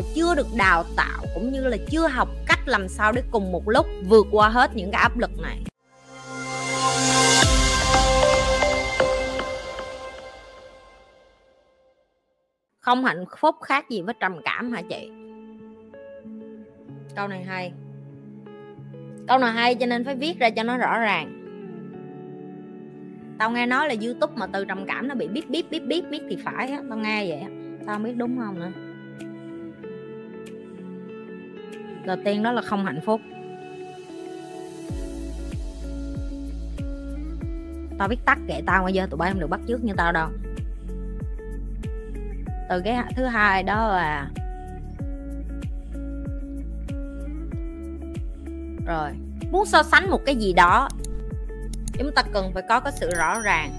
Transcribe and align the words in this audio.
họ 0.00 0.08
chưa 0.14 0.34
được 0.34 0.46
đào 0.56 0.84
tạo 0.96 1.24
cũng 1.34 1.52
như 1.52 1.60
là 1.68 1.76
chưa 1.90 2.08
học 2.08 2.28
cách 2.46 2.58
làm 2.66 2.88
sao 2.88 3.12
để 3.12 3.22
cùng 3.30 3.52
một 3.52 3.68
lúc 3.68 3.86
vượt 4.08 4.26
qua 4.30 4.48
hết 4.48 4.76
những 4.76 4.90
cái 4.90 5.02
áp 5.02 5.18
lực 5.18 5.30
này. 5.42 5.60
Không 12.80 13.04
hạnh 13.04 13.24
phúc 13.38 13.56
khác 13.62 13.90
gì 13.90 14.02
với 14.02 14.14
trầm 14.20 14.36
cảm 14.44 14.72
hả 14.72 14.82
chị? 14.82 15.10
Câu 17.16 17.28
này 17.28 17.44
hay. 17.44 17.72
Câu 19.28 19.38
này 19.38 19.52
hay 19.52 19.74
cho 19.74 19.86
nên 19.86 20.04
phải 20.04 20.14
viết 20.14 20.38
ra 20.38 20.50
cho 20.50 20.62
nó 20.62 20.76
rõ 20.76 20.98
ràng. 20.98 21.36
Tao 23.38 23.50
nghe 23.50 23.66
nói 23.66 23.88
là 23.88 23.94
youtube 24.04 24.32
mà 24.36 24.46
từ 24.46 24.64
trầm 24.64 24.84
cảm 24.86 25.08
nó 25.08 25.14
bị 25.14 25.28
bíp 25.28 25.48
bíp 25.48 25.70
bíp 25.70 25.82
bíp 25.82 26.04
biết 26.10 26.22
thì 26.30 26.38
phải 26.44 26.70
á, 26.70 26.82
tao 26.90 26.98
nghe 26.98 27.26
vậy 27.28 27.44
tao 27.86 27.96
không 27.96 28.02
biết 28.02 28.16
đúng 28.16 28.38
không 28.38 28.60
nữa. 28.60 28.89
Đầu 32.10 32.18
tiên 32.24 32.42
đó 32.42 32.52
là 32.52 32.62
không 32.62 32.84
hạnh 32.84 33.00
phúc. 33.04 33.20
Tao 37.98 38.08
biết 38.08 38.16
tắt 38.24 38.38
kệ 38.48 38.62
tao 38.66 38.84
bây 38.84 38.92
giờ, 38.92 39.06
tụi 39.10 39.18
bay 39.18 39.30
không 39.30 39.40
được 39.40 39.50
bắt 39.50 39.60
chước 39.68 39.84
như 39.84 39.92
tao 39.96 40.12
đâu. 40.12 40.28
Từ 42.68 42.80
cái 42.84 43.04
thứ 43.16 43.24
hai 43.24 43.62
đó 43.62 43.88
là 43.88 44.28
rồi, 48.86 49.10
muốn 49.50 49.66
so 49.66 49.82
sánh 49.82 50.10
một 50.10 50.20
cái 50.26 50.36
gì 50.36 50.52
đó, 50.52 50.88
chúng 51.92 52.12
ta 52.14 52.22
cần 52.32 52.50
phải 52.54 52.62
có 52.68 52.80
cái 52.80 52.92
sự 52.96 53.10
rõ 53.14 53.40
ràng 53.40 53.72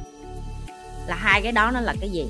là 1.07 1.15
hai 1.15 1.41
cái 1.41 1.51
đó 1.51 1.71
nó 1.71 1.81
là 1.81 1.93
cái 2.01 2.09
gì. 2.09 2.25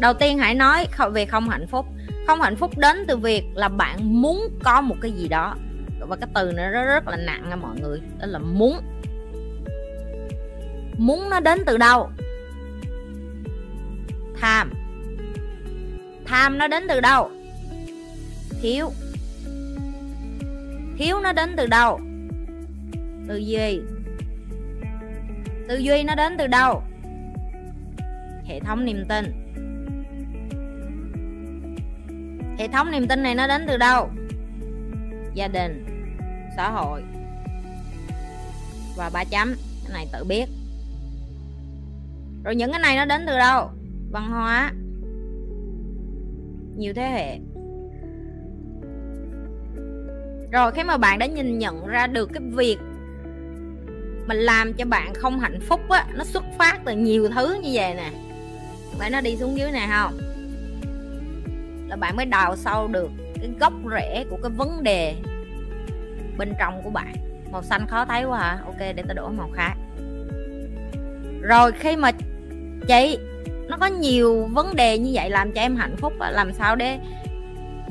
Đầu 0.00 0.14
tiên 0.14 0.38
hãy 0.38 0.54
nói 0.54 0.86
về 1.12 1.26
không 1.26 1.48
hạnh 1.48 1.66
phúc 1.66 1.86
không 2.30 2.40
hạnh 2.40 2.56
phúc 2.56 2.78
đến 2.78 2.96
từ 3.08 3.16
việc 3.16 3.44
là 3.54 3.68
bạn 3.68 4.22
muốn 4.22 4.58
có 4.64 4.80
một 4.80 4.96
cái 5.00 5.12
gì 5.12 5.28
đó. 5.28 5.56
Và 6.00 6.16
cái 6.16 6.28
từ 6.34 6.52
này 6.52 6.70
rất 6.70 6.84
rất 6.84 7.08
là 7.08 7.16
nặng 7.16 7.48
nha 7.48 7.56
mọi 7.56 7.80
người, 7.80 8.00
đó 8.20 8.26
là 8.26 8.38
muốn. 8.38 8.80
Muốn 10.98 11.30
nó 11.30 11.40
đến 11.40 11.58
từ 11.66 11.76
đâu? 11.76 12.10
Tham. 14.40 14.72
Tham 16.24 16.58
nó 16.58 16.68
đến 16.68 16.84
từ 16.88 17.00
đâu? 17.00 17.30
Thiếu. 18.62 18.90
Thiếu 20.98 21.20
nó 21.20 21.32
đến 21.32 21.54
từ 21.56 21.66
đâu? 21.66 22.00
Tư 23.28 23.36
duy 23.36 23.80
tư 25.68 25.76
duy 25.76 26.02
nó 26.02 26.14
đến 26.14 26.36
từ 26.38 26.46
đâu? 26.46 26.82
Hệ 28.44 28.60
thống 28.60 28.84
niềm 28.84 29.04
tin. 29.08 29.39
Hệ 32.60 32.68
thống 32.68 32.90
niềm 32.90 33.08
tin 33.08 33.22
này 33.22 33.34
nó 33.34 33.46
đến 33.46 33.64
từ 33.68 33.76
đâu? 33.76 34.08
Gia 35.34 35.48
đình, 35.48 35.84
xã 36.56 36.70
hội. 36.70 37.02
Và 38.96 39.10
ba 39.12 39.24
chấm, 39.24 39.54
cái 39.84 39.92
này 39.92 40.06
tự 40.12 40.24
biết. 40.24 40.48
Rồi 42.44 42.54
những 42.54 42.70
cái 42.72 42.80
này 42.80 42.96
nó 42.96 43.04
đến 43.04 43.24
từ 43.26 43.38
đâu? 43.38 43.70
Văn 44.10 44.30
hóa. 44.30 44.72
Nhiều 46.76 46.92
thế 46.94 47.08
hệ. 47.08 47.38
Rồi 50.52 50.72
khi 50.72 50.82
mà 50.82 50.96
bạn 50.96 51.18
đã 51.18 51.26
nhìn 51.26 51.58
nhận 51.58 51.86
ra 51.86 52.06
được 52.06 52.30
cái 52.32 52.42
việc 52.52 52.78
mình 54.26 54.38
làm 54.38 54.72
cho 54.72 54.84
bạn 54.84 55.14
không 55.14 55.40
hạnh 55.40 55.60
phúc 55.60 55.80
á, 55.88 56.06
nó 56.14 56.24
xuất 56.24 56.44
phát 56.58 56.80
từ 56.84 56.96
nhiều 56.96 57.28
thứ 57.34 57.60
như 57.62 57.70
vậy 57.72 57.94
nè. 57.94 58.10
Vậy 58.98 59.10
nó 59.10 59.20
đi 59.20 59.36
xuống 59.36 59.58
dưới 59.58 59.72
này 59.72 59.88
không? 59.90 60.29
Là 61.90 61.96
bạn 61.96 62.16
mới 62.16 62.26
đào 62.26 62.56
sâu 62.56 62.88
được 62.88 63.10
cái 63.34 63.50
gốc 63.60 63.72
rễ 63.90 64.24
của 64.30 64.36
cái 64.42 64.50
vấn 64.50 64.82
đề 64.82 65.14
bên 66.38 66.54
trong 66.58 66.82
của 66.82 66.90
bạn. 66.90 67.14
Màu 67.52 67.62
xanh 67.62 67.86
khó 67.86 68.04
thấy 68.04 68.24
quá 68.24 68.38
hả? 68.38 68.58
Ok, 68.64 68.78
để 68.78 69.02
ta 69.08 69.14
đổi 69.14 69.32
màu 69.32 69.50
khác. 69.54 69.74
Rồi, 71.42 71.72
khi 71.72 71.96
mà 71.96 72.10
chị, 72.88 73.18
nó 73.68 73.76
có 73.76 73.86
nhiều 73.86 74.48
vấn 74.52 74.76
đề 74.76 74.98
như 74.98 75.10
vậy 75.14 75.30
làm 75.30 75.52
cho 75.52 75.60
em 75.60 75.76
hạnh 75.76 75.96
phúc 75.96 76.12
làm 76.18 76.52
sao 76.52 76.76
để 76.76 76.98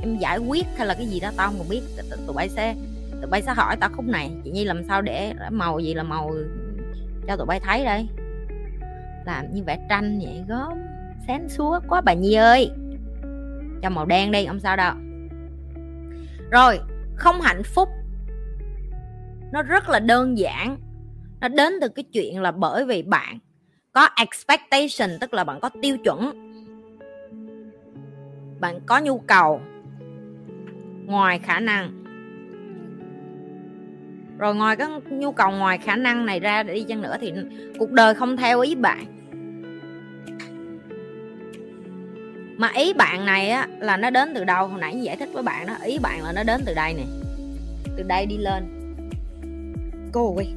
em 0.02 0.18
giải 0.18 0.38
quyết 0.38 0.66
hay 0.78 0.88
là 0.88 0.94
cái 0.94 1.06
gì 1.06 1.20
đó 1.20 1.32
tao 1.38 1.48
không 1.48 1.70
biết. 1.70 1.82
Tụi 2.28 2.36
bay 2.36 2.50
sẽ, 2.50 2.76
tụi 3.12 3.30
bay 3.30 3.42
sẽ 3.42 3.54
hỏi 3.54 3.78
tao 3.80 3.90
khúc 3.96 4.06
này. 4.06 4.32
Chị 4.44 4.52
nhi 4.52 4.66
làm 4.66 4.84
sao 4.84 5.02
để 5.02 5.34
màu 5.50 5.80
gì 5.80 5.94
là 5.94 6.04
màu 6.04 6.32
cho 7.28 7.36
tụi 7.36 7.46
bay 7.46 7.59
thấy 7.59 7.86
đây? 7.86 8.08
Làm 9.26 9.54
như 9.54 9.64
vẽ 9.64 9.78
tranh 9.90 10.20
vậy, 10.24 10.44
gớm, 10.48 10.74
sáng 11.28 11.50
suốt 11.50 11.80
quá 11.88 12.02
bà 12.02 12.14
nhi 12.14 12.34
ơi 12.34 12.72
cho 13.81 13.90
màu 13.90 14.06
đen 14.06 14.31
đi, 14.31 14.45
không 14.45 14.59
sao 14.59 14.75
đâu. 14.75 14.94
Rồi, 16.51 16.79
không 17.16 17.41
hạnh 17.41 17.63
phúc. 17.63 17.90
Nó 19.51 19.62
rất 19.62 19.90
là 19.90 20.00
đơn 20.00 20.38
giản. 20.38 20.78
Nó 21.41 21.47
đến 21.47 21.73
từ 21.81 21.88
cái 21.88 22.03
chuyện 22.03 22.41
là 22.41 22.51
bởi 22.51 22.85
vì 22.85 23.03
bạn 23.03 23.40
có 23.91 24.09
expectation, 24.17 25.19
tức 25.22 25.34
là 25.34 25.44
bạn 25.44 25.59
có 25.59 25.69
tiêu 25.81 25.97
chuẩn. 25.97 26.31
Bạn 28.59 28.79
có 28.85 29.00
nhu 29.00 29.19
cầu 29.19 29.62
ngoài 31.06 31.40
khả 31.40 31.59
năng. 31.59 32.03
Rồi 34.38 34.56
ngoài 34.56 34.75
cái 34.75 34.88
nhu 35.09 35.31
cầu 35.31 35.51
ngoài 35.51 35.78
khả 35.78 35.96
năng 35.96 36.25
này 36.25 36.40
ra 36.40 36.63
để 36.63 36.73
đi 36.73 36.84
chăng 36.84 37.01
nữa 37.01 37.16
thì 37.22 37.34
cuộc 37.79 37.91
đời 37.91 38.16
không 38.16 38.38
theo 38.38 38.61
ý 38.61 38.75
bạn. 38.75 39.19
Mà 42.59 42.72
ý 42.75 42.94
bạn 42.94 43.25
này 43.25 43.50
á, 43.50 43.68
là 43.80 43.97
nó 43.97 44.09
đến 44.09 44.31
từ 44.36 44.44
đâu? 44.44 44.68
Hồi 44.68 44.80
nãy 44.80 45.02
giải 45.02 45.18
thích 45.18 45.30
với 45.34 45.44
bạn 45.44 45.68
đó. 45.68 45.75
Ý 45.84 45.97
bạn 46.00 46.24
là 46.24 46.31
nó 46.31 46.44
đến 46.44 46.62
từ 46.66 46.74
đây 46.74 46.94
nè. 46.94 47.03
Từ 47.97 48.03
đây 48.03 48.25
đi 48.25 48.38
lên. 48.38 48.64
Cô 50.12 50.36
ơi. 50.36 50.47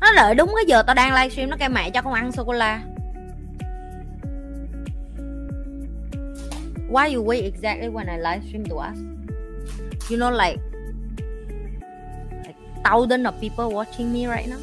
Nó 0.00 0.12
đợi 0.16 0.34
đúng 0.34 0.52
cái 0.56 0.64
giờ 0.66 0.82
tao 0.82 0.94
đang 0.94 1.14
livestream 1.14 1.50
nó 1.50 1.56
kêu 1.56 1.68
mẹ 1.68 1.90
cho 1.90 2.02
con 2.02 2.12
ăn 2.12 2.32
sô 2.32 2.44
cô 2.44 2.52
la. 2.52 2.82
Why 6.90 7.16
you 7.16 7.24
wait 7.24 7.44
exactly 7.44 7.88
when 7.88 8.06
I 8.06 8.18
livestream 8.18 8.64
to 8.64 8.76
us? 8.76 8.98
You 10.10 10.18
know, 10.18 10.30
like 10.30 10.58
like 12.30 12.58
thousands 12.84 13.26
of 13.26 13.32
people 13.40 13.76
watching 13.76 14.12
me 14.12 14.36
right 14.36 14.48
now. 14.48 14.60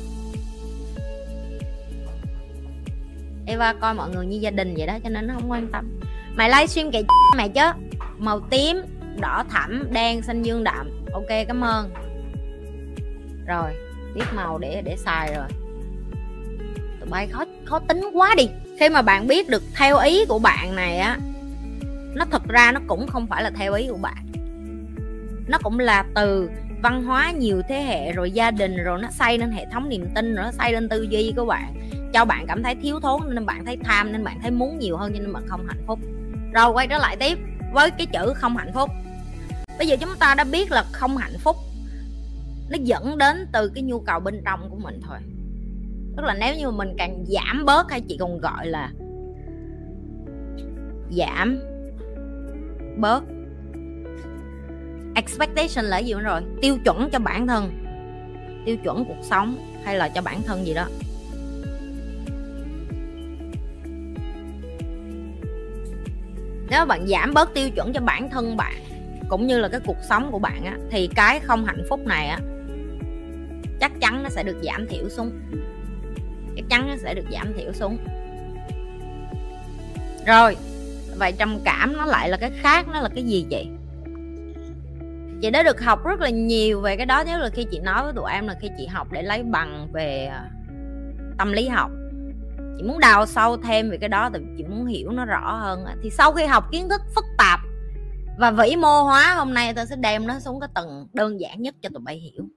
Eva 3.45 3.74
coi 3.74 3.94
mọi 3.94 4.09
người 4.09 4.25
như 4.25 4.38
gia 4.38 4.51
đình 4.51 4.75
vậy 4.78 4.88
đó, 4.88 5.00
cho 5.03 5.09
nên 5.09 5.28
nó 5.28 5.34
không 5.34 5.51
quan 5.51 5.68
tâm 5.72 6.03
mày 6.35 6.49
livestream 6.49 6.91
kệ 6.91 7.03
mày 7.38 7.49
chứ. 7.49 7.61
Màu 8.17 8.39
tím, 8.39 8.81
đỏ 9.19 9.44
thẳm 9.49 9.83
đen, 9.91 10.21
xanh 10.21 10.44
dương 10.44 10.63
đậm 10.63 11.05
ok, 11.13 11.27
cảm 11.47 11.61
ơn. 11.61 11.89
Rồi 13.47 13.71
biết 14.16 14.23
màu 14.35 14.57
để 14.57 14.81
để 14.85 14.95
xài 14.97 15.33
rồi. 15.35 15.47
Tụi 16.99 17.09
bay 17.09 17.27
khó 17.27 17.45
khó 17.66 17.79
tính 17.79 18.09
quá 18.13 18.35
đi. 18.38 18.49
Khi 18.79 18.89
mà 18.89 19.01
bạn 19.01 19.27
biết 19.27 19.49
được 19.49 19.63
theo 19.75 19.97
ý 19.97 20.25
của 20.25 20.39
bạn 20.39 20.75
này 20.75 20.97
á, 20.97 21.17
nó 22.16 22.25
thật 22.31 22.41
ra 22.47 22.71
nó 22.71 22.79
cũng 22.88 23.07
không 23.07 23.27
phải 23.27 23.44
là 23.44 23.50
theo 23.50 23.73
ý 23.73 23.88
của 23.88 23.97
bạn. 24.01 24.27
Nó 25.47 25.57
cũng 25.63 25.79
là 25.79 26.05
từ 26.15 26.50
văn 26.81 27.03
hóa 27.03 27.31
nhiều 27.31 27.61
thế 27.69 27.81
hệ 27.81 28.11
rồi 28.11 28.31
gia 28.31 28.51
đình 28.51 28.77
rồi 28.83 29.00
nó 29.01 29.07
xây 29.11 29.38
lên 29.38 29.51
hệ 29.51 29.65
thống 29.71 29.89
niềm 29.89 30.05
tin 30.15 30.35
rồi 30.35 30.45
nó 30.45 30.51
xây 30.51 30.73
lên 30.73 30.89
tư 30.89 31.07
duy 31.09 31.33
của 31.38 31.45
bạn, 31.45 31.73
cho 32.13 32.25
bạn 32.25 32.45
cảm 32.47 32.63
thấy 32.63 32.75
thiếu 32.75 33.00
thốn 33.00 33.21
nên 33.29 33.45
bạn 33.45 33.65
thấy 33.65 33.77
tham 33.83 34.11
nên 34.11 34.23
bạn 34.23 34.39
thấy 34.41 34.51
muốn 34.51 34.79
nhiều 34.79 34.97
hơn 34.97 35.11
cho 35.13 35.19
nên 35.19 35.33
bạn 35.33 35.44
không 35.47 35.65
hạnh 35.67 35.83
phúc 35.88 36.00
rồi 36.53 36.72
quay 36.72 36.88
trở 36.88 36.97
lại 36.97 37.18
tiếp 37.19 37.38
với 37.74 37.91
cái 37.91 38.08
chữ 38.14 38.34
không 38.36 38.58
hạnh 38.58 38.72
phúc. 38.74 38.90
Bây 39.78 39.88
giờ 39.88 39.96
chúng 40.00 40.16
ta 40.19 40.36
đã 40.36 40.44
biết 40.44 40.72
là 40.72 40.84
không 40.91 41.18
hạnh 41.18 41.38
phúc 41.40 41.56
nó 42.69 42.78
dẫn 42.84 43.18
đến 43.18 43.47
từ 43.52 43.72
cái 43.75 43.84
nhu 43.84 44.00
cầu 44.00 44.19
bên 44.19 44.41
trong 44.46 44.69
của 44.69 44.75
mình 44.75 45.00
thôi. 45.08 45.18
Tức 46.18 46.24
là 46.24 46.34
nếu 46.34 46.56
như 46.56 46.72
mình 46.72 46.96
càng 46.97 47.25
giảm 47.28 47.66
bớt 47.66 47.92
hay 47.92 48.02
chị 48.02 48.18
còn 48.19 48.40
gọi 48.40 48.68
là 48.68 48.92
giảm 51.12 51.59
bớt 52.97 53.24
expectation 55.16 55.86
là 55.86 55.98
gì 55.98 56.13
nữa 56.13 56.19
rồi? 56.19 56.42
Tiêu 56.62 56.77
chuẩn 56.86 57.10
cho 57.10 57.19
bản 57.19 57.48
thân, 57.48 57.72
tiêu 58.66 58.77
chuẩn 58.83 59.06
cuộc 59.06 59.24
sống 59.24 59.57
hay 59.83 59.98
là 59.98 60.10
cho 60.10 60.22
bản 60.22 60.42
thân 60.44 60.66
gì 60.66 60.74
đó. 60.74 60.88
Nếu 66.74 66.86
bạn 66.86 67.08
giảm 67.08 67.34
bớt 67.34 67.54
tiêu 67.54 67.70
chuẩn 67.70 67.94
cho 67.94 68.02
bản 68.02 68.30
thân 68.30 68.58
bạn, 68.58 68.74
cũng 69.30 69.48
như 69.48 69.60
là 69.60 69.68
cái 69.68 69.80
cuộc 69.86 69.98
sống 70.10 70.31
của 70.31 70.40
bạn 70.40 70.66
á, 70.66 70.78
thì 70.92 71.10
cái 71.16 71.40
không 71.40 71.66
hạnh 71.66 71.84
phúc 71.90 72.00
này 72.06 72.28
á, 72.28 72.40
chắc 73.80 73.92
chắn 74.02 74.24
nó 74.24 74.30
sẽ 74.30 74.44
được 74.44 74.58
giảm 74.64 74.88
thiểu 74.88 75.10
xuống. 75.10 75.31
Chắc 76.56 76.66
chắn 76.70 76.88
nó 76.88 76.96
sẽ 76.98 77.14
được 77.14 77.25
giảm 77.31 77.54
thiểu 77.54 77.74
xuống. 77.74 77.98
Rồi, 80.28 80.58
vậy 81.16 81.31
trầm 81.31 81.60
cảm 81.64 81.98
nó 81.98 82.06
lại 82.06 82.30
là 82.30 82.38
cái 82.38 82.52
khác, 82.62 82.86
nó 82.94 83.02
là 83.02 83.10
cái 83.16 83.24
gì 83.24 83.46
vậy? 83.50 83.68
Chị 85.42 85.50
đã 85.50 85.64
được 85.64 85.81
học 85.81 86.06
rất 86.06 86.22
là 86.22 86.30
nhiều 86.30 86.81
về 86.81 86.98
cái 86.98 87.06
đó 87.06 87.24
nếu 87.25 87.40
là 87.40 87.50
khi 87.50 87.66
chị 87.72 87.80
nói 87.80 88.04
với 88.04 88.14
tụi 88.14 88.31
em 88.31 88.48
là 88.48 88.56
khi 88.62 88.70
chị 88.78 88.86
học 88.88 89.08
để 89.12 89.22
lấy 89.22 89.44
bằng 89.44 89.88
về 89.94 90.25
à, 90.25 90.50
tâm 91.38 91.52
lý 91.52 91.68
học 91.68 91.92
chị 92.78 92.84
muốn 92.84 93.00
đào 93.00 93.25
sâu 93.25 93.58
thêm 93.58 93.90
về 93.90 93.98
cái 93.98 94.10
đó 94.10 94.30
thì 94.34 94.40
chị 94.58 94.64
muốn 94.64 94.86
hiểu 94.86 95.12
nó 95.12 95.25
rõ 95.25 95.56
hơn 95.56 95.86
thì 96.04 96.10
sau 96.10 96.34
khi 96.34 96.46
học 96.46 96.72
kiến 96.72 96.90
thức 96.90 97.02
phức 97.16 97.25
tạp 97.38 97.60
và 98.38 98.52
vĩ 98.52 98.75
mô 98.75 99.04
hóa, 99.04 99.36
hôm 99.38 99.54
nay 99.54 99.74
tôi 99.74 99.86
sẽ 99.86 99.96
đem 99.96 100.28
nó 100.28 100.40
xuống 100.40 100.60
cái 100.60 100.70
tầng 100.74 101.08
đơn 101.14 101.40
giản 101.40 101.62
nhất 101.62 101.75
cho 101.81 101.90
tụi 101.90 102.02
bay 102.02 102.16
hiểu. 102.16 102.48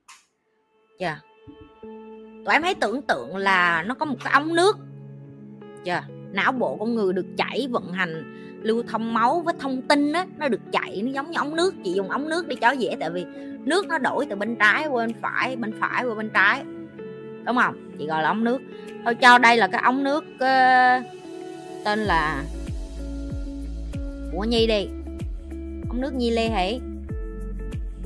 Chưa? 0.99 1.07
Yeah. 1.07 1.19
tụi 2.45 2.53
em 2.53 2.63
hãy 2.63 2.75
tưởng 2.75 3.03
tượng 3.03 3.37
là 3.37 3.83
nó 3.83 3.95
có 3.95 4.07
một 4.07 4.17
cái 4.25 4.33
ống 4.33 4.55
nước. 4.55 4.79
Chưa? 5.85 5.93
Yeah. 5.93 6.05
não 6.33 6.53
bộ 6.53 6.77
con 6.77 6.95
người 6.95 7.13
được 7.13 7.27
chảy, 7.37 7.69
vận 7.71 7.93
hành, 7.93 8.33
lưu 8.63 8.83
thông 8.89 9.15
máu 9.15 9.41
với 9.41 9.55
thông 9.59 9.83
tin 9.83 10.13
á, 10.13 10.27
nó 10.39 10.49
được 10.49 10.61
chạy 10.73 11.03
nó 11.03 11.13
giống 11.13 11.31
như 11.31 11.39
ống 11.39 11.57
nước. 11.57 11.75
Chị 11.85 11.93
dùng 11.93 12.11
ống 12.11 12.29
nước 12.29 12.49
để 12.49 12.57
cho 12.61 12.71
dễ, 12.71 12.97
tại 13.01 13.11
vì 13.11 13.25
nước 13.65 13.87
nó 13.87 13.99
đổi 13.99 14.27
từ 14.31 14.37
bên 14.37 14.57
trái 14.57 14.87
qua 14.87 15.07
bên 15.07 15.17
phải 15.23 15.57
bên 15.57 15.81
phải 15.81 16.05
qua 16.05 16.15
bên 16.15 16.31
trái 16.35 16.65
đúng 17.47 17.57
không? 17.57 17.75
Chị 17.99 18.07
gọi 18.07 18.23
là 18.23 18.29
ống 18.29 18.45
nước. 18.45 18.61
Thôi 19.05 19.15
cho 19.15 19.39
đây 19.39 19.57
là 19.57 19.67
cái 19.67 19.83
ống 19.85 20.05
nước 20.05 20.25
uh, 20.35 21.05
tên 21.85 21.99
là 21.99 22.45
của 24.33 24.45
nhi 24.45 24.67
đi. 24.67 24.89
Ống 25.89 26.01
nước 26.01 26.15
nhi 26.15 26.31
lê 26.31 26.49
hãy 26.49 26.81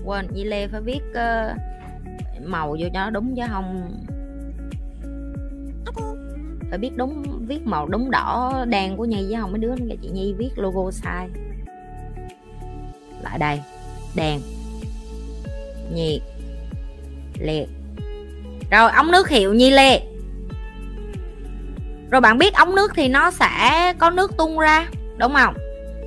quên 0.05 0.27
nhi 0.35 0.45
lê 0.45 0.69
phải 0.69 0.81
viết 0.81 1.01
uh, 1.11 1.57
màu 2.47 2.69
vô 2.69 2.89
cho 2.95 3.01
nó 3.01 3.11
đúng 3.11 3.37
chứ 3.37 3.43
không. 3.49 3.91
Phải 6.71 6.79
biết 6.79 6.91
đúng 6.97 7.25
viết 7.47 7.67
màu 7.67 7.87
đúng 7.87 8.11
đỏ 8.11 8.65
đen 8.69 8.97
của 8.97 9.05
nhi 9.05 9.27
chứ 9.31 9.37
không 9.41 9.53
mấy 9.53 9.59
đứa 9.59 9.75
là 9.77 9.95
chị 10.03 10.09
nhi 10.09 10.35
viết 10.39 10.51
logo 10.57 10.91
sai. 10.91 11.29
Lại 13.23 13.39
đây 13.39 13.61
đèn 14.15 14.41
nhiệt 15.95 16.23
liệt 17.39 17.69
rồi 18.71 18.91
ống 18.91 19.11
nước 19.11 19.29
hiệu 19.29 19.55
nhi 19.55 19.71
lê. 19.71 20.01
Rồi 22.11 22.21
bạn 22.21 22.39
biết 22.39 22.55
ống 22.55 22.75
nước 22.75 22.93
thì 22.95 23.09
nó 23.09 23.31
sẽ 23.31 23.93
có 23.99 24.11
nước 24.11 24.37
tung 24.37 24.59
ra 24.59 24.87
đúng 25.19 25.35
không? 25.35 25.55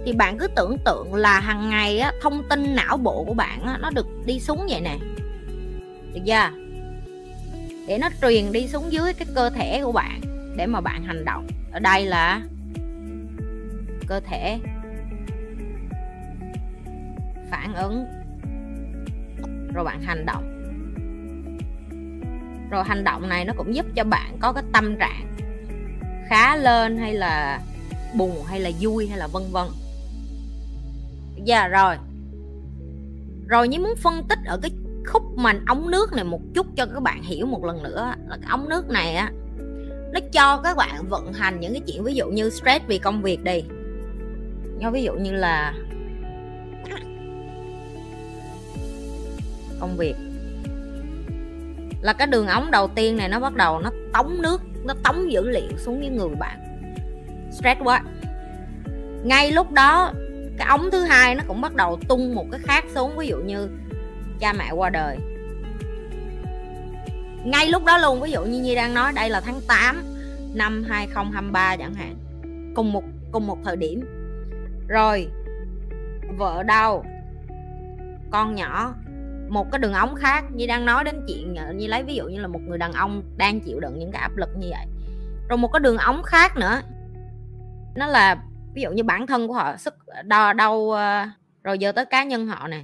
Thì 0.06 0.14
bạn 0.14 0.38
cứ 0.38 0.48
tưởng 0.48 0.78
tượng 0.86 1.14
là 1.14 1.40
hàng 1.40 1.70
ngày 1.70 2.00
á, 2.00 2.14
thông 2.22 2.44
tin 2.50 2.76
não 2.76 2.98
bộ 2.98 3.24
của 3.24 3.34
bạn 3.34 3.64
á, 3.66 3.78
nó 3.82 3.90
được 3.90 4.08
đi 4.26 4.40
xuống 4.40 4.68
vậy 4.70 4.82
nè. 4.82 4.98
Được 6.14 6.22
chưa? 6.26 6.50
Để 7.88 7.98
nó 7.98 8.10
truyền 8.22 8.52
đi 8.52 8.68
xuống 8.68 8.92
dưới 8.92 9.14
cái 9.14 9.28
cơ 9.36 9.50
thể 9.50 9.82
của 9.84 9.92
bạn 9.92 10.22
để 10.56 10.66
mà 10.66 10.82
bạn 10.82 11.04
hành 11.04 11.26
động. 11.26 11.48
Ở 11.72 11.80
đây 11.80 12.06
là 12.06 12.42
cơ 14.08 14.20
thể. 14.20 14.60
Phản 17.52 17.74
ứng. 17.76 18.06
Rồi 19.74 19.84
bạn 19.84 20.02
hành 20.02 20.26
động 20.26 20.53
rồi 22.74 22.84
hành 22.84 23.04
động 23.04 23.30
này 23.30 23.46
nó 23.46 23.54
cũng 23.58 23.76
giúp 23.76 23.86
cho 23.96 24.04
bạn 24.04 24.38
có 24.40 24.54
cái 24.54 24.64
tâm 24.74 24.96
trạng 25.00 25.36
khá 26.30 26.56
lên 26.56 26.98
hay 26.98 27.14
là 27.14 27.60
buồn 28.16 28.44
hay 28.46 28.60
là 28.60 28.72
vui 28.80 29.08
hay 29.08 29.18
là 29.18 29.28
vân 29.28 29.44
vân. 29.52 29.68
Dạ 31.44 31.68
rồi. 31.68 31.96
Rồi 33.48 33.68
như 33.68 33.80
muốn 33.80 33.96
phân 33.96 34.24
tích 34.30 34.40
ở 34.46 34.60
cái 34.62 34.72
khúc 35.08 35.24
mà 35.38 35.54
ống 35.68 35.92
nước 35.92 36.14
này 36.14 36.24
một 36.24 36.42
chút 36.54 36.68
cho 36.76 36.86
các 36.86 37.04
bạn 37.04 37.24
hiểu 37.24 37.46
một 37.46 37.66
lần 37.66 37.84
nữa 37.84 38.14
là 38.28 38.38
cái 38.42 38.50
ống 38.50 38.70
nước 38.70 38.90
này 38.90 39.16
á, 39.16 39.32
nó 40.14 40.20
cho 40.32 40.62
các 40.64 40.78
bạn 40.78 41.10
vận 41.10 41.34
hành 41.34 41.60
những 41.60 41.74
cái 41.74 41.82
chuyện 41.88 42.04
ví 42.04 42.14
dụ 42.14 42.30
như 42.30 42.50
stress 42.50 42.86
vì 42.88 42.98
công 42.98 43.22
việc 43.22 43.44
đi. 43.44 43.64
Như 44.80 44.90
ví 44.92 45.04
dụ 45.04 45.14
như 45.14 45.32
là 45.32 45.74
công 49.80 49.98
việc 49.98 50.16
là 52.04 52.14
cái 52.14 52.28
đường 52.28 52.48
ống 52.48 52.72
đầu 52.72 52.88
tiên 52.88 53.18
này 53.18 53.30
nó 53.30 53.40
bắt 53.40 53.56
đầu 53.56 53.80
nó 53.80 53.92
tống 54.14 54.42
nước, 54.42 54.62
nó 54.84 54.94
tống 55.04 55.32
dữ 55.32 55.50
liệu 55.50 55.78
xuống 55.78 56.00
với 56.00 56.10
người 56.10 56.36
bạn. 56.40 56.60
Stress 57.52 57.82
quá. 57.84 58.04
Ngay 59.24 59.52
lúc 59.52 59.72
đó, 59.72 60.12
cái 60.58 60.68
ống 60.68 60.92
thứ 60.92 61.04
hai 61.04 61.36
nó 61.36 61.44
cũng 61.48 61.62
bắt 61.62 61.76
đầu 61.76 62.00
tung 62.08 62.36
một 62.36 62.46
cái 62.52 62.60
khác 62.64 62.86
xuống, 62.96 63.18
ví 63.18 63.28
dụ 63.28 63.38
như 63.38 63.70
cha 64.40 64.54
mẹ 64.54 64.72
qua 64.72 64.90
đời. 64.90 65.18
Ngay 67.46 67.68
lúc 67.68 67.86
đó 67.86 67.98
luôn, 67.98 68.22
ví 68.22 68.32
dụ 68.32 68.44
như 68.44 68.62
Nhi 68.62 68.76
đang 68.76 68.94
nói, 68.94 69.12
đây 69.16 69.30
là 69.30 69.42
tháng 69.42 69.62
8 69.68 70.04
năm 70.54 70.84
2023 70.90 71.76
chẳng 71.78 71.94
hạn. 71.94 72.16
Cùng 72.76 72.94
một 72.94 73.04
cùng 73.32 73.48
một 73.48 73.58
thời 73.64 73.76
điểm. 73.76 74.06
Rồi, 74.88 75.28
vợ 76.38 76.64
đau, 76.64 77.06
con 78.32 78.56
nhỏ 78.56 78.94
một 79.54 79.72
cái 79.72 79.80
đường 79.80 79.94
ống 79.94 80.16
khác. 80.16 80.44
Như 80.54 80.68
đang 80.68 80.86
nói 80.86 81.04
đến 81.04 81.26
chuyện 81.28 81.56
ờ, 81.56 81.74
như 81.74 81.88
lấy 81.88 82.04
ví 82.04 82.16
dụ 82.16 82.28
như 82.28 82.40
là 82.40 82.48
một 82.48 82.60
người 82.68 82.78
đàn 82.78 82.94
ông 82.94 83.24
đang 83.38 83.60
chịu 83.60 83.80
đựng 83.80 84.00
những 84.00 84.12
cái 84.12 84.22
áp 84.22 84.38
lực 84.38 84.50
như 84.58 84.68
vậy. 84.70 84.86
Rồi 85.50 85.58
một 85.58 85.72
cái 85.74 85.80
đường 85.80 85.98
ống 85.98 86.24
khác 86.24 86.58
nữa. 86.58 86.82
Nó 87.96 88.08
là 88.08 88.38
ví 88.74 88.82
dụ 88.82 88.92
như 88.92 89.04
bản 89.04 89.28
thân 89.28 89.48
của 89.48 89.54
họ, 89.54 89.78
sức 89.78 89.94
ờ, 90.06 90.22
đau 90.22 90.54
đau 90.54 90.92
rồi 91.64 91.80
giờ 91.80 91.92
tới 91.92 92.06
cá 92.06 92.24
nhân 92.24 92.48
họ 92.48 92.68
nè. 92.68 92.84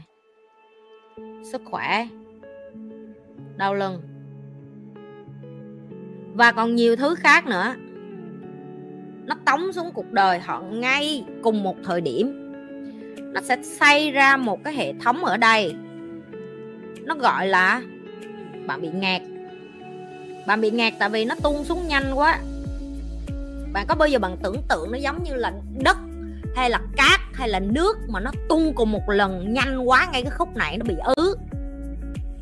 Sức 1.51 1.61
khỏe, 1.71 2.07
đau 3.57 3.75
lưng. 3.75 4.01
Và 6.33 6.51
còn 6.51 6.75
nhiều 6.75 6.95
thứ 6.95 7.15
khác 7.15 7.45
nữa. 7.47 7.75
Nó 9.25 9.35
tống 9.45 9.73
xuống 9.73 9.91
cuộc 9.93 10.11
đời 10.11 10.39
họ 10.39 10.61
ngay 10.61 11.25
cùng 11.43 11.63
một 11.63 11.75
thời 11.83 12.01
điểm. 12.01 12.51
Nó 13.33 13.41
sẽ 13.41 13.63
xây 13.63 14.11
ra 14.11 14.37
một 14.37 14.63
cái 14.63 14.73
hệ 14.73 14.93
thống 14.93 15.25
ở 15.25 15.37
đây 15.37 15.75
nó 17.09 17.15
gọi 17.15 17.47
là 17.47 17.81
bạn 18.67 18.81
bị 18.81 18.89
ngạt 18.89 19.21
bạn 20.47 20.61
bị 20.61 20.71
ngạt 20.71 20.93
tại 20.99 21.09
vì 21.09 21.25
nó 21.25 21.35
tung 21.43 21.65
xuống 21.65 21.87
nhanh 21.87 22.13
quá. 22.13 22.39
Bạn 23.73 23.85
có 23.87 23.95
bao 23.95 24.07
giờ 24.07 24.19
bạn 24.19 24.37
tưởng 24.43 24.61
tượng 24.69 24.91
nó 24.91 24.97
giống 24.97 25.23
như 25.23 25.35
là 25.35 25.53
đất 25.83 25.97
hay 26.55 26.69
là 26.69 26.79
cát 26.97 27.19
hay 27.33 27.49
là 27.49 27.59
nước 27.59 27.97
mà 28.07 28.19
nó 28.19 28.31
tung 28.49 28.73
cùng 28.75 28.91
một 28.91 29.09
lần 29.09 29.53
nhanh 29.53 29.79
quá, 29.79 30.07
ngay 30.11 30.23
cái 30.23 30.31
khúc 30.31 30.55
này 30.55 30.77
nó 30.77 30.85
bị 30.85 30.95
ứ, 31.15 31.37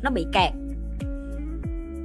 nó 0.02 0.10
bị 0.10 0.26
kẹt. 0.32 0.52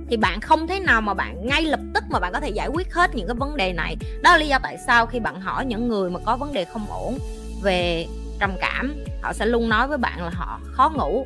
Thì 0.09 0.17
bạn 0.17 0.41
không 0.41 0.67
thế 0.67 0.79
nào 0.79 1.01
mà 1.01 1.13
bạn 1.13 1.47
ngay 1.47 1.61
lập 1.61 1.79
tức 1.93 2.03
mà 2.09 2.19
bạn 2.19 2.33
có 2.33 2.39
thể 2.39 2.49
giải 2.49 2.67
quyết 2.67 2.93
hết 2.93 3.15
những 3.15 3.27
cái 3.27 3.35
vấn 3.35 3.57
đề 3.57 3.73
này. 3.73 3.95
Đó 4.23 4.31
là 4.31 4.37
lý 4.37 4.47
do 4.47 4.59
tại 4.63 4.77
sao 4.87 5.05
khi 5.05 5.19
bạn 5.19 5.41
hỏi 5.41 5.65
những 5.65 5.87
người 5.87 6.09
mà 6.09 6.19
có 6.25 6.37
vấn 6.37 6.53
đề 6.53 6.65
không 6.65 6.85
ổn 6.89 7.17
về 7.63 8.07
trầm 8.39 8.51
cảm, 8.59 8.95
họ 9.21 9.33
sẽ 9.33 9.45
luôn 9.45 9.69
nói 9.69 9.87
với 9.87 9.97
bạn 9.97 10.23
là 10.23 10.31
họ 10.33 10.59
khó 10.63 10.91
ngủ 10.95 11.25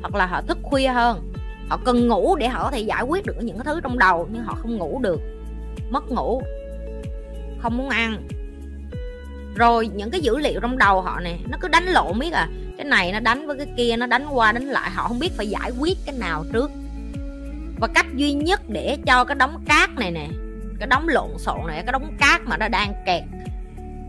hoặc 0.00 0.14
là 0.14 0.26
họ 0.26 0.40
thức 0.40 0.58
khuya 0.62 0.88
hơn. 0.88 1.32
Họ 1.68 1.78
cần 1.84 2.08
ngủ 2.08 2.36
để 2.36 2.48
họ 2.48 2.64
có 2.64 2.70
thể 2.70 2.80
giải 2.80 3.02
quyết 3.02 3.26
được 3.26 3.36
những 3.42 3.58
cái 3.58 3.64
thứ 3.64 3.80
trong 3.80 3.98
đầu, 3.98 4.28
nhưng 4.32 4.42
họ 4.42 4.54
không 4.54 4.76
ngủ 4.76 5.00
được. 5.02 5.20
Mất 5.90 6.10
ngủ. 6.10 6.42
Không 7.60 7.76
muốn 7.76 7.88
ăn. 7.88 8.28
Rồi, 9.54 9.88
những 9.94 10.10
cái 10.10 10.20
dữ 10.20 10.38
liệu 10.38 10.60
trong 10.60 10.78
đầu 10.78 11.00
họ 11.00 11.20
nè, 11.20 11.36
nó 11.48 11.58
cứ 11.60 11.68
đánh 11.68 11.86
lộn 11.86 12.18
biết 12.18 12.32
à. 12.32 12.48
Cái 12.76 12.84
này 12.84 13.12
nó 13.12 13.20
đánh 13.20 13.46
với 13.46 13.56
cái 13.56 13.66
kia, 13.76 13.96
nó 13.96 14.06
đánh 14.06 14.26
qua, 14.30 14.52
đánh 14.52 14.66
lại. 14.66 14.90
Họ 14.90 15.08
không 15.08 15.18
biết 15.18 15.32
phải 15.36 15.48
giải 15.48 15.70
quyết 15.80 15.98
cái 16.06 16.14
nào 16.18 16.44
trước. 16.52 16.70
Và 17.80 17.88
cách 17.94 18.06
duy 18.14 18.32
nhất 18.32 18.60
để 18.68 18.98
cho 19.06 19.24
cái 19.24 19.34
đống 19.34 19.64
cát 19.66 19.90
này 19.98 20.10
nè, 20.10 20.28
cái 20.78 20.86
đống 20.86 21.08
lộn 21.08 21.30
xộn 21.38 21.66
này, 21.66 21.82
cái 21.86 21.92
đống 21.92 22.16
cát 22.18 22.40
mà 22.44 22.56
nó 22.56 22.68
đang 22.68 22.92
kẹt 23.06 23.22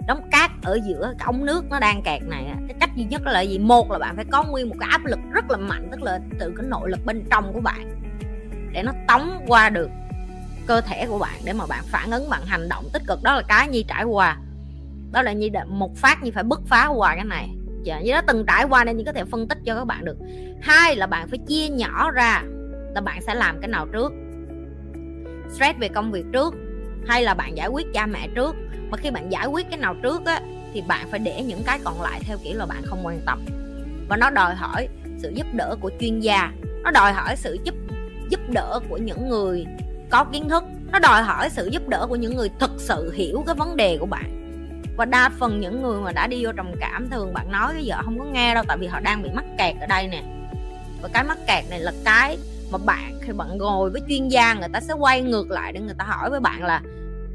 đống 0.08 0.30
cát 0.32 0.52
ở 0.64 0.80
giữa 0.88 1.14
cái 1.20 1.26
ống 1.26 1.46
nước 1.46 1.66
nó 1.70 1.80
đang 1.80 2.02
kẹt 2.04 2.22
này 2.24 2.46
cái 2.68 2.78
cách 2.80 2.90
duy 2.96 3.04
nhất 3.04 3.22
là 3.26 3.42
gì? 3.42 3.60
Một 3.60 3.92
là 3.92 4.00
bạn 4.00 4.16
phải 4.16 4.26
có 4.32 4.44
nguyên 4.44 4.70
một 4.70 4.76
cái 4.80 4.90
áp 4.92 5.06
lực 5.06 5.20
rất 5.32 5.52
là 5.52 5.58
mạnh 5.58 5.88
tức 5.92 6.04
là 6.04 6.20
từ 6.40 6.54
cái 6.58 6.66
nội 6.70 6.90
lực 6.90 7.06
bên 7.06 7.24
trong 7.32 7.54
của 7.54 7.62
bạn 7.62 8.02
để 8.72 8.84
nó 8.84 8.92
tống 9.08 9.46
qua 9.48 9.70
được 9.70 9.90
cơ 10.68 10.82
thể 10.82 11.06
của 11.06 11.18
bạn 11.18 11.42
để 11.46 11.54
mà 11.54 11.66
bạn 11.66 11.84
phản 11.86 12.12
ứng 12.12 12.30
bạn 12.30 12.42
hành 12.46 12.70
động 12.70 12.86
tích 12.94 13.02
cực. 13.08 13.24
Đó 13.24 13.34
là 13.34 13.42
cái 13.48 13.68
nhi 13.68 13.86
trải 13.88 14.04
qua. 14.04 14.38
Đó 15.12 15.22
là 15.22 15.34
nhi 15.34 15.52
một 15.68 15.98
phát 15.98 16.24
như 16.24 16.32
phải 16.32 16.44
bứt 16.44 16.62
phá 16.68 16.88
qua 16.88 17.16
cái 17.16 17.26
này. 17.26 17.50
Dạ, 17.84 18.00
như 18.00 18.12
đó 18.12 18.22
từng 18.28 18.46
trải 18.48 18.64
qua 18.64 18.84
nên 18.84 18.98
nhi 18.98 19.04
có 19.06 19.12
thể 19.12 19.26
phân 19.26 19.48
tích 19.48 19.58
cho 19.66 19.76
các 19.76 19.86
bạn 19.86 20.06
được. 20.06 20.18
Hai 20.62 20.96
là 20.96 21.08
bạn 21.08 21.28
phải 21.30 21.40
chia 21.48 21.68
nhỏ 21.70 22.12
ra 22.12 22.44
là 22.96 23.02
bạn 23.02 23.22
sẽ 23.22 23.36
làm 23.36 23.60
cái 23.62 23.68
nào 23.68 23.88
trước? 23.94 24.14
Stress 25.56 25.80
về 25.80 25.88
công 25.88 26.12
việc 26.12 26.26
trước 26.34 26.56
hay 27.08 27.24
là 27.24 27.34
bạn 27.34 27.58
giải 27.58 27.68
quyết 27.68 27.88
cha 27.94 28.06
mẹ 28.06 28.28
trước? 28.36 28.56
Mà 28.92 28.98
khi 28.98 29.12
bạn 29.12 29.32
giải 29.32 29.48
quyết 29.48 29.70
cái 29.70 29.80
nào 29.80 29.96
trước 30.04 30.26
á, 30.26 30.42
thì 30.74 30.82
bạn 30.88 31.08
phải 31.12 31.20
để 31.20 31.42
những 31.42 31.64
cái 31.66 31.80
còn 31.84 32.02
lại 32.02 32.20
theo 32.24 32.38
kiểu 32.44 32.58
là 32.58 32.66
bạn 32.66 32.82
không 32.86 33.06
quan 33.06 33.22
tâm. 33.26 33.46
Và 34.10 34.18
nó 34.18 34.30
đòi 34.30 34.56
hỏi 34.56 34.88
sự 35.18 35.32
giúp 35.36 35.48
đỡ 35.54 35.76
của 35.82 35.92
chuyên 36.00 36.20
gia. 36.20 36.52
Nó 36.84 36.92
đòi 36.92 37.14
hỏi 37.14 37.36
sự 37.36 37.58
giúp 37.64 37.76
giúp 38.30 38.40
đỡ 38.50 38.80
của 38.90 38.98
những 38.98 39.30
người 39.30 39.66
có 40.10 40.24
kiến 40.24 40.50
thức. 40.50 40.64
Nó 40.92 41.00
đòi 41.00 41.24
hỏi 41.24 41.50
sự 41.50 41.70
giúp 41.72 41.88
đỡ 41.88 42.06
của 42.10 42.16
những 42.16 42.36
người 42.36 42.50
thực 42.60 42.72
sự 42.78 43.12
hiểu 43.12 43.44
cái 43.46 43.56
vấn 43.56 43.78
đề 43.78 43.98
của 43.98 44.06
bạn. 44.06 44.38
Và 44.98 45.06
đa 45.06 45.30
phần 45.40 45.60
những 45.60 45.82
người 45.82 46.02
mà 46.02 46.12
đã 46.12 46.28
đi 46.28 46.46
vô 46.46 46.52
trầm 46.58 46.72
cảm, 46.80 47.10
thường 47.10 47.34
bạn 47.34 47.52
nói 47.52 47.74
cái 47.74 47.84
vợ 47.86 48.02
không 48.06 48.20
có 48.20 48.26
nghe 48.26 48.54
đâu, 48.54 48.64
tại 48.68 48.78
vì 48.78 48.88
họ 48.88 49.00
đang 49.00 49.24
bị 49.24 49.30
mắc 49.34 49.46
kẹt 49.58 49.76
ở 49.82 49.88
đây 49.88 50.08
nè. 50.08 50.24
Và 51.02 51.10
cái 51.14 51.24
mắc 51.24 51.38
kẹt 51.48 51.64
này 51.70 51.80
là 51.80 51.92
cái 52.06 52.38
mà 52.72 52.78
bạn, 52.86 53.20
khi 53.22 53.34
bạn 53.34 53.58
ngồi 53.58 53.90
với 53.90 54.02
chuyên 54.10 54.28
gia, 54.28 54.54
người 54.54 54.70
ta 54.74 54.80
sẽ 54.80 54.94
quay 54.94 55.22
ngược 55.22 55.52
lại 55.52 55.72
để 55.74 55.80
người 55.80 55.96
ta 55.98 56.06
hỏi 56.06 56.30
với 56.30 56.40
bạn 56.40 56.64
là 56.64 56.82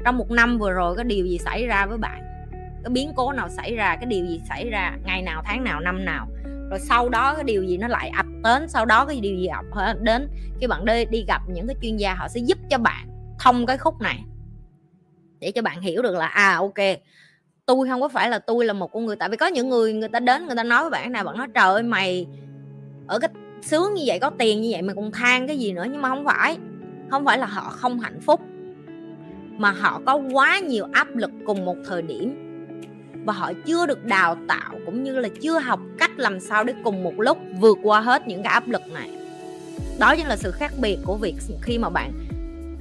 trong 0.05 0.17
một 0.17 0.31
năm 0.31 0.57
vừa 0.57 0.71
rồi, 0.71 0.95
có 0.95 1.03
điều 1.03 1.25
gì 1.25 1.37
xảy 1.37 1.67
ra 1.67 1.85
với 1.85 1.97
bạn? 1.97 2.21
Cái 2.83 2.91
biến 2.91 3.11
cố 3.15 3.31
nào 3.31 3.49
xảy 3.49 3.75
ra? 3.75 3.95
Cái 3.95 4.05
điều 4.05 4.25
gì 4.25 4.41
xảy 4.49 4.69
ra? 4.69 4.97
Ngày 5.05 5.21
nào, 5.21 5.41
tháng 5.45 5.63
nào, 5.63 5.79
năm 5.79 6.05
nào? 6.05 6.27
Rồi 6.69 6.79
sau 6.79 7.09
đó, 7.09 7.35
cái 7.35 7.43
điều 7.43 7.63
gì 7.63 7.77
nó 7.77 7.87
lại 7.87 8.11
ập 8.17 8.25
đến? 8.43 8.69
Sau 8.69 8.85
đó, 8.85 9.05
cái 9.05 9.19
điều 9.21 9.35
gì 9.37 9.47
ập 9.47 9.65
đến? 10.01 10.29
Khi 10.59 10.67
bạn 10.67 10.85
đi 10.85 11.05
đi 11.05 11.25
gặp 11.27 11.41
những 11.47 11.67
cái 11.67 11.75
chuyên 11.81 11.97
gia, 11.97 12.13
họ 12.13 12.27
sẽ 12.27 12.39
giúp 12.39 12.57
cho 12.69 12.77
bạn 12.77 13.07
thông 13.39 13.65
cái 13.65 13.77
khúc 13.77 14.01
này. 14.01 14.23
Để 15.39 15.51
cho 15.51 15.61
bạn 15.61 15.81
hiểu 15.81 16.01
được 16.01 16.15
là 16.15 16.27
à 16.27 16.55
ok, 16.55 16.99
tôi 17.65 17.87
không 17.89 18.01
có 18.01 18.07
phải 18.07 18.29
là 18.29 18.39
tôi 18.39 18.65
là 18.65 18.73
một 18.73 18.91
con 18.91 19.05
người. 19.05 19.15
Tại 19.15 19.29
vì 19.29 19.37
có 19.37 19.47
những 19.47 19.69
người 19.69 19.93
người 19.93 20.09
ta 20.09 20.19
đến, 20.19 20.47
người 20.47 20.55
ta 20.55 20.63
nói 20.63 20.81
với 20.81 20.89
bạn 20.89 21.11
nào, 21.11 21.23
bạn 21.23 21.37
nói, 21.37 21.47
trời 21.53 21.73
ơi, 21.73 21.83
mày 21.83 22.27
ở 23.07 23.19
cái 23.19 23.29
sướng 23.61 23.93
như 23.93 24.03
vậy, 24.05 24.19
có 24.19 24.31
tiền 24.37 24.61
như 24.61 24.69
vậy 24.71 24.81
mà 24.81 24.93
còn 24.93 25.11
than 25.11 25.47
cái 25.47 25.57
gì 25.57 25.73
nữa. 25.73 25.85
Nhưng 25.91 26.01
mà 26.01 26.09
không 26.09 26.25
phải. 26.25 26.57
Không 27.11 27.25
phải 27.25 27.37
là 27.37 27.45
họ 27.45 27.69
không 27.69 27.99
hạnh 27.99 28.21
phúc 28.21 28.41
mà 29.57 29.71
họ 29.71 30.01
có 30.05 30.21
quá 30.33 30.59
nhiều 30.59 30.85
áp 30.93 31.15
lực 31.15 31.31
cùng 31.45 31.65
một 31.65 31.75
thời 31.87 32.01
điểm. 32.01 32.43
Và 33.25 33.33
họ 33.33 33.53
chưa 33.65 33.85
được 33.85 34.05
đào 34.05 34.37
tạo 34.47 34.75
cũng 34.85 35.03
như 35.03 35.19
là 35.19 35.29
chưa 35.41 35.59
học 35.59 35.79
cách 35.97 36.11
làm 36.19 36.39
sao 36.39 36.63
để 36.63 36.73
cùng 36.83 37.03
một 37.03 37.13
lúc 37.17 37.37
vượt 37.59 37.77
qua 37.83 38.01
hết 38.01 38.27
những 38.27 38.43
cái 38.43 38.53
áp 38.53 38.67
lực 38.67 38.81
này. 38.93 39.11
Đó 39.99 40.15
chính 40.15 40.27
là 40.27 40.37
sự 40.37 40.51
khác 40.51 40.71
biệt 40.77 40.97
của 41.05 41.15
việc 41.15 41.35
khi 41.61 41.77
mà 41.77 41.89
bạn 41.89 42.11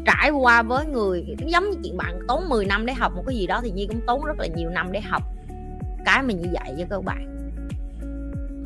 trải 0.07 0.31
qua 0.31 0.63
với 0.63 0.87
người, 0.87 1.37
giống 1.47 1.71
như 1.71 1.77
chuyện 1.85 1.97
bạn 1.97 2.19
tốn 2.29 2.49
10 2.49 2.67
năm 2.67 2.87
để 2.87 2.93
học 2.93 3.13
một 3.17 3.23
cái 3.27 3.37
gì 3.37 3.47
đó 3.47 3.61
thì 3.63 3.71
Nhi 3.71 3.87
cũng 3.87 4.01
tốn 4.07 4.25
rất 4.25 4.39
là 4.39 4.47
nhiều 4.57 4.71
năm 4.71 4.93
để 4.93 5.01
học 5.01 5.23
cái 6.05 6.23
mình 6.23 6.43
như 6.43 6.49
vậy 6.53 6.75
với 6.77 6.87
các 6.91 7.05
bạn 7.05 7.36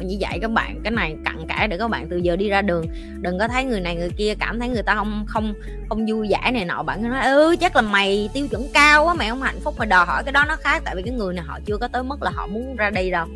mình 0.01 0.09
như 0.09 0.17
vậy 0.21 0.39
các 0.43 0.51
bạn 0.51 0.81
cái 0.85 0.91
này 0.91 1.17
cặn 1.25 1.47
kẽ 1.49 1.67
để 1.67 1.79
các 1.79 1.91
bạn 1.91 2.09
từ 2.09 2.17
giờ 2.17 2.37
đi 2.37 2.49
ra 2.49 2.63
đường. 2.63 2.87
Đừng 3.21 3.39
có 3.39 3.49
thấy 3.49 3.65
người 3.65 3.81
này 3.81 3.97
người 3.97 4.11
kia 4.17 4.35
cảm 4.35 4.61
thấy 4.61 4.69
người 4.69 4.83
ta 4.83 4.95
không 4.95 5.25
không 5.29 5.55
không 5.89 6.07
vui 6.07 6.29
vẻ 6.31 6.51
này 6.51 6.65
nọ. 6.65 6.83
Bạn 6.83 7.03
nói 7.03 7.25
ừ 7.25 7.57
chắc 7.61 7.77
là 7.77 7.83
mày 7.83 8.31
tiêu 8.33 8.49
chuẩn 8.49 8.69
cao 8.75 9.05
quá, 9.05 9.15
mày 9.15 9.29
không 9.29 9.43
hạnh 9.43 9.61
phúc. 9.61 9.75
Mà 9.79 9.85
đòi 9.85 10.07
hỏi 10.07 10.23
cái 10.25 10.33
đó 10.33 10.45
nó 10.49 10.57
khác, 10.57 10.83
tại 10.85 10.97
vì 10.97 11.03
cái 11.03 11.15
người 11.15 11.35
này 11.35 11.45
họ 11.45 11.59
chưa 11.65 11.77
có 11.77 11.89
tới 11.89 12.03
mức 12.03 12.23
là 12.23 12.31
họ 12.31 12.47
muốn 12.47 12.77
ra 12.77 12.91
đi 12.91 13.11
đâu. 13.11 13.27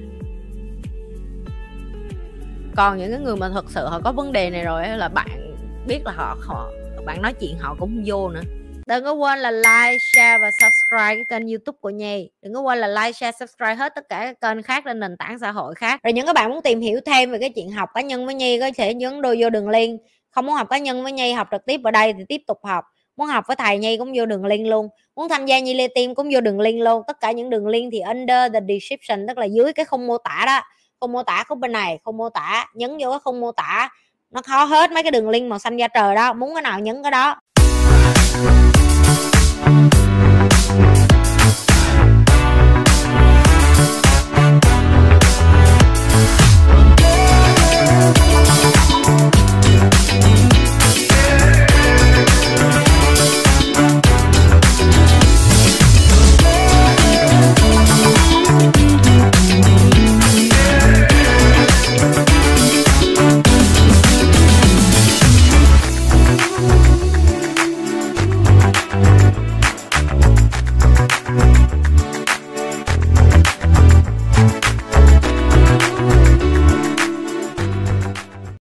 Còn 2.76 2.98
những 2.98 3.10
cái 3.10 3.20
người 3.20 3.36
mà 3.36 3.48
thật 3.48 3.64
sự 3.68 3.86
họ 3.86 4.00
có 4.00 4.12
vấn 4.12 4.32
đề 4.32 4.50
này 4.50 4.64
rồi 4.64 4.88
là 4.88 5.08
bạn 5.08 5.56
biết 5.86 6.00
là 6.04 6.12
họ 6.12 6.36
họ, 6.40 6.70
bạn 7.06 7.22
nói 7.22 7.32
chuyện 7.32 7.58
họ 7.58 7.76
cũng 7.78 8.02
vô 8.06 8.28
nữa 8.28 8.42
đừng 8.86 9.04
có 9.04 9.12
quên 9.12 9.38
là 9.38 9.50
like, 9.50 9.98
share 10.14 10.38
và 10.38 10.50
subscribe 10.50 11.14
cái 11.14 11.24
kênh 11.28 11.48
youtube 11.48 11.78
của 11.80 11.90
nhi. 11.90 12.30
Đừng 12.42 12.54
có 12.54 12.60
quên 12.60 12.78
là 12.78 12.88
like, 12.88 13.12
share, 13.12 13.36
subscribe 13.40 13.74
hết 13.74 13.94
tất 13.94 14.08
cả 14.08 14.34
các 14.40 14.40
kênh 14.40 14.62
khác 14.62 14.82
trên 14.84 15.00
nền 15.00 15.16
tảng 15.16 15.38
xã 15.38 15.50
hội 15.50 15.74
khác. 15.74 16.00
Rồi 16.02 16.12
những 16.12 16.26
các 16.26 16.32
bạn 16.32 16.50
muốn 16.50 16.62
tìm 16.62 16.80
hiểu 16.80 17.00
thêm 17.06 17.30
về 17.30 17.38
cái 17.38 17.50
chuyện 17.50 17.70
học 17.70 17.88
cá 17.94 18.00
nhân 18.00 18.26
với 18.26 18.34
nhi 18.34 18.60
có 18.60 18.70
thể 18.76 18.94
nhấn 18.94 19.22
đôi 19.22 19.36
vô 19.40 19.50
đường 19.50 19.68
link. 19.68 20.00
Không 20.30 20.46
muốn 20.46 20.54
học 20.54 20.68
cá 20.70 20.78
nhân 20.78 21.02
với 21.02 21.12
nhi, 21.12 21.32
học 21.32 21.48
trực 21.50 21.66
tiếp 21.66 21.80
ở 21.84 21.90
đây 21.90 22.12
thì 22.12 22.24
tiếp 22.28 22.40
tục 22.46 22.58
học. 22.62 22.84
Muốn 23.16 23.26
học 23.26 23.44
với 23.46 23.56
thầy 23.56 23.78
nhi 23.78 23.96
cũng 23.96 24.12
vô 24.14 24.26
đường 24.26 24.44
link 24.44 24.66
luôn. 24.66 24.88
Muốn 25.16 25.28
tham 25.28 25.46
gia 25.46 25.58
nhi 25.58 25.74
lê 25.74 25.88
tim 25.94 26.14
cũng 26.14 26.28
vô 26.32 26.40
đường 26.40 26.60
link 26.60 26.82
luôn. 26.82 27.02
Tất 27.06 27.20
cả 27.20 27.32
những 27.32 27.50
đường 27.50 27.66
link 27.66 27.92
thì 27.92 28.00
under 28.00 28.52
the 28.52 28.60
description, 28.68 29.26
tức 29.28 29.38
là 29.38 29.44
dưới 29.44 29.72
cái 29.72 29.84
khung 29.84 30.06
mô 30.06 30.18
tả 30.18 30.42
đó. 30.46 30.60
Khung 31.00 31.12
mô 31.12 31.22
tả 31.22 31.44
của 31.48 31.54
bên 31.54 31.72
này, 31.72 31.98
khung 32.04 32.16
mô 32.16 32.28
tả, 32.28 32.66
nhấn 32.74 32.90
vô 33.00 33.10
cái 33.10 33.18
khung 33.24 33.40
mô 33.40 33.52
tả. 33.52 33.88
Nó 34.30 34.42
khó 34.42 34.64
hết 34.64 34.92
mấy 34.92 35.02
cái 35.02 35.12
đường 35.12 35.28
link 35.28 35.50
màu 35.50 35.58
xanh 35.58 35.76
da 35.76 35.88
trời 35.88 36.14
đó. 36.14 36.32
Muốn 36.32 36.54
cái 36.54 36.62
nào 36.62 36.80
nhấn 36.80 37.02
cái 37.02 37.10
đó. 37.10 37.40
Thank 39.64 39.94
you. 39.94 40.03